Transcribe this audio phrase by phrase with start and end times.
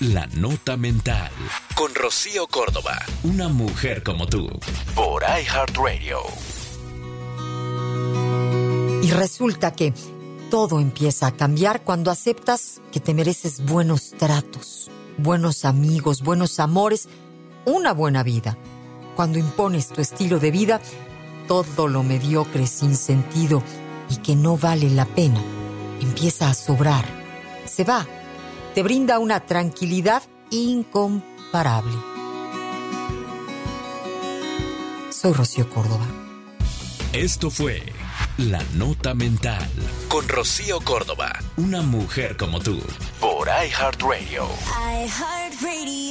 [0.00, 1.30] La Nota Mental.
[1.74, 2.98] Con Rocío Córdoba.
[3.22, 4.48] Una mujer como tú.
[4.94, 6.20] Por iHeartRadio.
[9.02, 9.92] Y resulta que
[10.50, 17.10] todo empieza a cambiar cuando aceptas que te mereces buenos tratos, buenos amigos, buenos amores,
[17.66, 18.56] una buena vida.
[19.16, 20.80] Cuando impones tu estilo de vida,
[21.46, 23.62] todo lo mediocre, sin sentido
[24.08, 25.42] y que no vale la pena,
[26.00, 27.04] empieza a sobrar.
[27.66, 28.06] Se va.
[28.74, 31.96] Te brinda una tranquilidad incomparable.
[35.10, 36.06] Soy Rocío Córdoba.
[37.12, 37.82] Esto fue
[38.38, 39.68] La Nota Mental
[40.08, 41.32] con Rocío Córdoba.
[41.56, 42.80] Una mujer como tú.
[43.20, 44.46] Por iHeartRadio.
[45.04, 46.09] iHeartRadio.